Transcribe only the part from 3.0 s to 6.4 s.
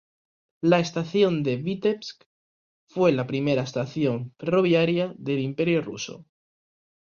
la primera estación ferroviaria del Imperio Ruso.